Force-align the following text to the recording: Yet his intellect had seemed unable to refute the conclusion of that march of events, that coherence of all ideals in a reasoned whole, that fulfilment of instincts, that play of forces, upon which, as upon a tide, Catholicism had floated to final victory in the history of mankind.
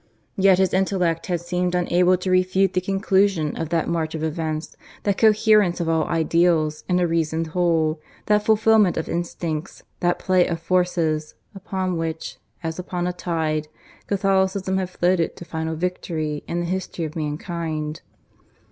Yet 0.35 0.57
his 0.57 0.73
intellect 0.73 1.27
had 1.27 1.41
seemed 1.41 1.75
unable 1.75 2.17
to 2.17 2.31
refute 2.31 2.73
the 2.73 2.81
conclusion 2.81 3.55
of 3.55 3.69
that 3.69 3.87
march 3.87 4.15
of 4.15 4.23
events, 4.23 4.75
that 5.03 5.19
coherence 5.19 5.79
of 5.79 5.87
all 5.87 6.05
ideals 6.05 6.83
in 6.89 6.99
a 6.99 7.05
reasoned 7.05 7.45
whole, 7.53 8.01
that 8.25 8.43
fulfilment 8.43 8.97
of 8.97 9.07
instincts, 9.07 9.83
that 9.99 10.17
play 10.17 10.47
of 10.47 10.59
forces, 10.59 11.35
upon 11.53 11.97
which, 11.97 12.37
as 12.63 12.79
upon 12.79 13.05
a 13.05 13.13
tide, 13.13 13.67
Catholicism 14.07 14.79
had 14.79 14.89
floated 14.89 15.35
to 15.35 15.45
final 15.45 15.75
victory 15.75 16.43
in 16.47 16.61
the 16.61 16.65
history 16.65 17.05
of 17.05 17.15
mankind. 17.15 18.01